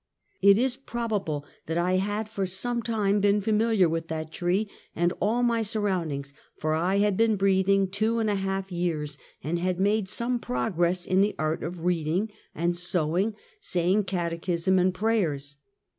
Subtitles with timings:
[0.41, 4.67] It is probable that I had for some time been famil iar with that tree,
[4.95, 9.59] and all my surroundings, for I had been breathing two and a half years, and
[9.59, 14.91] had made some progress in the art of reading and sewing, say ing catechism and
[14.91, 15.57] prayers.